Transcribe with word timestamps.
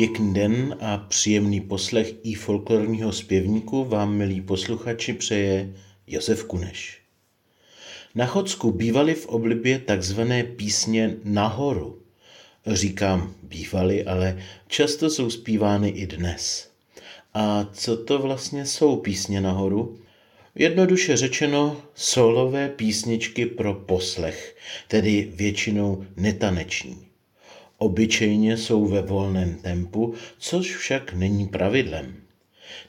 Pěkný 0.00 0.34
den 0.34 0.76
a 0.80 0.98
příjemný 0.98 1.60
poslech 1.60 2.14
i 2.22 2.34
folklorního 2.34 3.12
zpěvníku 3.12 3.84
vám, 3.84 4.14
milí 4.14 4.40
posluchači, 4.40 5.12
přeje 5.12 5.74
Josef 6.06 6.44
Kuneš. 6.44 6.98
Na 8.14 8.26
Chodsku 8.26 8.72
bývaly 8.72 9.14
v 9.14 9.26
oblibě 9.26 9.78
takzvané 9.78 10.44
písně 10.44 11.16
nahoru. 11.24 12.02
Říkám 12.66 13.34
bývaly, 13.42 14.04
ale 14.04 14.42
často 14.68 15.10
jsou 15.10 15.30
zpívány 15.30 15.88
i 15.88 16.06
dnes. 16.06 16.70
A 17.34 17.68
co 17.72 17.96
to 17.96 18.18
vlastně 18.18 18.66
jsou 18.66 18.96
písně 18.96 19.40
nahoru? 19.40 19.98
Jednoduše 20.54 21.16
řečeno, 21.16 21.82
solové 21.94 22.68
písničky 22.68 23.46
pro 23.46 23.74
poslech, 23.74 24.56
tedy 24.88 25.32
většinou 25.34 26.04
netaneční. 26.16 27.09
Obyčejně 27.82 28.56
jsou 28.56 28.86
ve 28.86 29.02
volném 29.02 29.54
tempu, 29.54 30.14
což 30.38 30.76
však 30.76 31.12
není 31.12 31.48
pravidlem. 31.48 32.16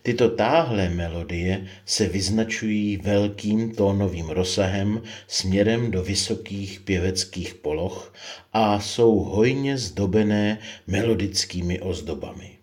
Tyto 0.01 0.29
táhlé 0.29 0.89
melodie 0.89 1.67
se 1.85 2.07
vyznačují 2.07 2.97
velkým 2.97 3.75
tónovým 3.75 4.29
rozsahem 4.29 5.01
směrem 5.27 5.91
do 5.91 6.03
vysokých 6.03 6.79
pěveckých 6.79 7.53
poloh 7.53 8.13
a 8.53 8.79
jsou 8.79 9.19
hojně 9.19 9.77
zdobené 9.77 10.59
melodickými 10.87 11.79
ozdobami. 11.79 12.57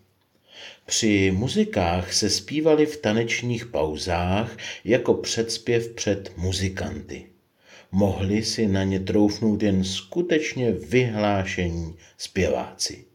Při 0.85 1.31
muzikách 1.35 2.13
se 2.13 2.29
zpívaly 2.29 2.85
v 2.85 2.97
tanečních 2.97 3.65
pauzách 3.65 4.57
jako 4.85 5.13
předspěv 5.13 5.89
před 5.89 6.31
muzikanty 6.37 7.25
mohli 7.91 8.43
si 8.43 8.67
na 8.67 8.83
ně 8.83 8.99
troufnout 8.99 9.63
jen 9.63 9.83
skutečně 9.83 10.71
vyhlášení 10.71 11.95
zpěváci. 12.17 13.05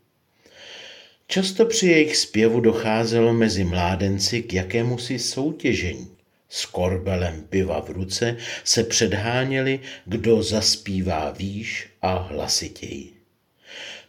Často 1.26 1.66
při 1.66 1.86
jejich 1.86 2.16
zpěvu 2.16 2.60
docházelo 2.60 3.32
mezi 3.32 3.64
mládenci 3.64 4.42
k 4.42 4.52
jakémusi 4.52 5.18
soutěžení. 5.18 6.08
S 6.48 6.66
korbelem 6.66 7.44
piva 7.50 7.80
v 7.80 7.90
ruce 7.90 8.36
se 8.64 8.84
předháněli, 8.84 9.80
kdo 10.06 10.42
zaspívá 10.42 11.30
výš 11.30 11.88
a 12.02 12.18
hlasitěji. 12.18 13.12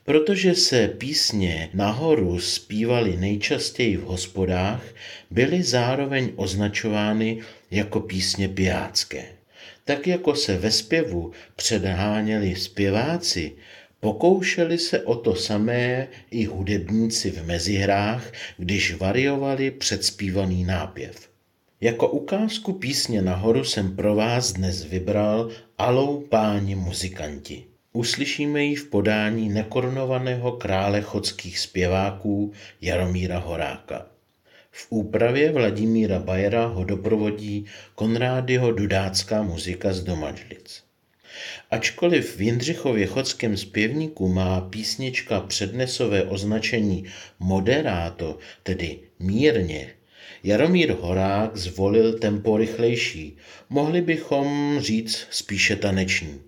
Protože 0.03 0.55
se 0.55 0.87
písně 0.87 1.69
nahoru 1.73 2.39
zpívaly 2.39 3.17
nejčastěji 3.17 3.97
v 3.97 4.03
hospodách, 4.03 4.83
byly 5.31 5.63
zároveň 5.63 6.31
označovány 6.35 7.41
jako 7.71 7.99
písně 7.99 8.49
pijácké. 8.49 9.34
Tak 9.85 10.07
jako 10.07 10.35
se 10.35 10.57
ve 10.57 10.71
zpěvu 10.71 11.31
předháněli 11.55 12.55
zpěváci, 12.55 13.55
pokoušeli 13.99 14.77
se 14.77 15.03
o 15.03 15.15
to 15.15 15.35
samé 15.35 16.07
i 16.31 16.45
hudebníci 16.45 17.31
v 17.31 17.45
mezihrách, 17.45 18.31
když 18.57 18.95
variovali 18.95 19.71
předspívaný 19.71 20.63
nápěv. 20.63 21.29
Jako 21.81 22.07
ukázku 22.07 22.73
písně 22.73 23.21
nahoru 23.21 23.63
jsem 23.63 23.95
pro 23.95 24.15
vás 24.15 24.53
dnes 24.53 24.83
vybral 24.83 25.49
Alou 25.77 26.21
páni 26.21 26.75
muzikanti. 26.75 27.63
Uslyšíme 27.93 28.63
ji 28.63 28.75
v 28.75 28.89
podání 28.89 29.49
nekorunovaného 29.49 30.51
krále 30.51 31.01
chodských 31.01 31.59
zpěváků 31.59 32.53
Jaromíra 32.81 33.39
Horáka. 33.39 34.14
V 34.77 34.87
úpravě 34.89 35.51
Vladimíra 35.51 36.19
Bajera 36.19 36.65
ho 36.65 36.83
doprovodí 36.83 37.65
Konrádyho 37.95 38.71
dudácká 38.71 39.43
muzika 39.43 39.93
z 39.93 40.03
Domažlic. 40.03 40.83
Ačkoliv 41.71 42.35
v 42.35 42.41
Jindřichově 42.41 43.05
chodském 43.07 43.57
zpěvníku 43.57 44.27
má 44.27 44.61
písnička 44.61 45.39
přednesové 45.39 46.23
označení 46.23 47.05
moderato, 47.39 48.37
tedy 48.63 48.99
mírně, 49.19 49.93
Jaromír 50.43 50.91
Horák 50.91 51.57
zvolil 51.57 52.19
tempo 52.19 52.57
rychlejší, 52.57 53.37
mohli 53.69 54.01
bychom 54.01 54.77
říct 54.79 55.27
spíše 55.29 55.75
taneční. 55.75 56.41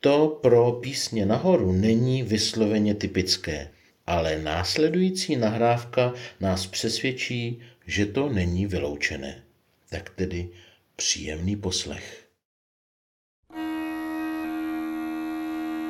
To 0.00 0.38
pro 0.42 0.72
písně 0.72 1.26
nahoru 1.26 1.72
není 1.72 2.22
vysloveně 2.22 2.94
typické 2.94 3.68
ale 4.06 4.38
následující 4.38 5.36
nahrávka 5.36 6.12
nás 6.40 6.66
přesvědčí, 6.66 7.62
že 7.86 8.06
to 8.06 8.28
není 8.28 8.66
vyloučené. 8.66 9.42
Tak 9.90 10.10
tedy 10.10 10.48
příjemný 10.96 11.56
poslech. 11.56 12.26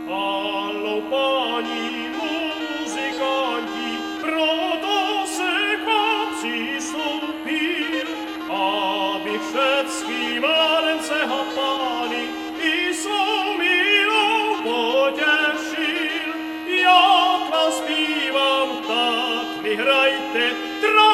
Allo, 0.09 1.00
páni 1.10 2.09
muzikanti, 2.09 3.99
proto 4.21 5.26
se 5.26 5.56
direte 19.76 20.54
tra 20.81 21.09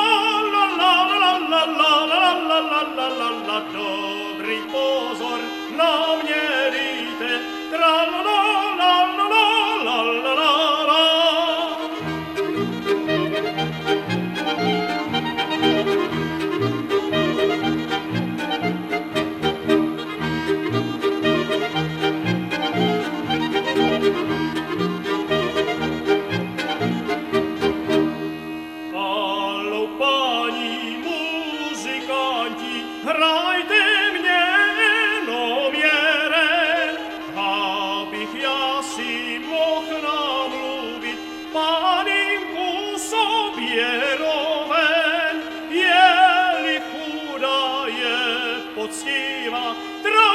la 0.53 0.65
la 0.79 0.95
la 1.11 1.33
la 1.51 1.63
la 1.63 1.63
la 1.81 1.95
la 2.11 2.33
la 2.51 2.61
la 2.71 2.89
la 2.97 3.09
la 3.19 3.31
la 3.47 3.59
pozor 4.73 5.41
na 5.77 6.17
mnie 6.23 6.82
impazziva 48.93 49.75
tra 50.03 50.29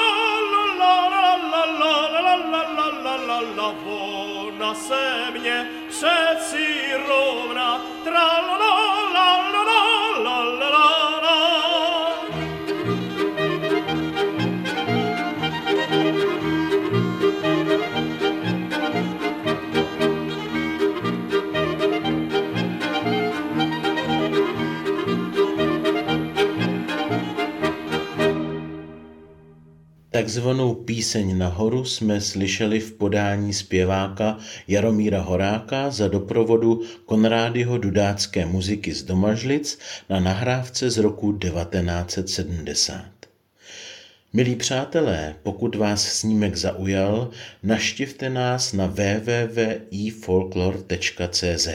la 0.51 0.65
la 0.79 1.07
la 1.09 1.63
la 1.79 1.93
la 2.21 2.35
la 2.35 2.63
la 2.75 2.87
la 3.03 3.15
la 3.27 3.39
la 3.55 3.73
vona 3.83 4.73
se 4.73 5.31
mne 5.33 5.67
přeci 5.89 6.93
rovna 7.07 7.79
tra 8.03 8.41
la 8.47 8.57
la 8.57 8.73
la 9.13 9.63
la 9.65 9.86
Takzvanou 30.17 30.73
píseň 30.73 31.37
nahoru 31.37 31.85
jsme 31.85 32.21
slyšeli 32.21 32.79
v 32.79 32.91
podání 32.91 33.53
zpěváka 33.53 34.37
Jaromíra 34.67 35.21
Horáka 35.21 35.89
za 35.89 36.07
doprovodu 36.07 36.81
Konrádyho 37.05 37.77
dudácké 37.77 38.45
muziky 38.45 38.93
z 38.93 39.03
Domažlic 39.03 39.79
na 40.09 40.19
nahrávce 40.19 40.89
z 40.89 40.97
roku 40.97 41.37
1970. 41.37 43.05
Milí 44.33 44.55
přátelé, 44.55 45.35
pokud 45.43 45.75
vás 45.75 46.07
snímek 46.07 46.55
zaujal, 46.55 47.29
naštivte 47.63 48.29
nás 48.29 48.73
na 48.73 48.85
www.ifolklor.cz. 48.85 51.67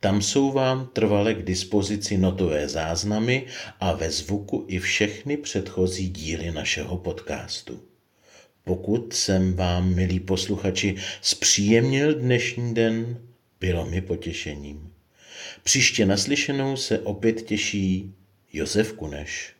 Tam 0.00 0.22
jsou 0.22 0.52
vám 0.52 0.90
trvale 0.92 1.34
k 1.34 1.42
dispozici 1.42 2.18
notové 2.18 2.68
záznamy 2.68 3.46
a 3.80 3.92
ve 3.92 4.10
zvuku 4.10 4.64
i 4.68 4.78
všechny 4.78 5.36
předchozí 5.36 6.08
díly 6.08 6.50
našeho 6.52 6.96
podcastu. 6.98 7.82
Pokud 8.64 9.12
jsem 9.12 9.54
vám, 9.54 9.94
milí 9.94 10.20
posluchači, 10.20 10.96
zpříjemnil 11.20 12.14
dnešní 12.14 12.74
den, 12.74 13.18
bylo 13.60 13.86
mi 13.86 14.00
potěšením. 14.00 14.92
Příště 15.62 16.06
naslyšenou 16.06 16.76
se 16.76 16.98
opět 16.98 17.42
těší 17.42 18.14
Josef 18.52 18.92
Kuneš. 18.92 19.52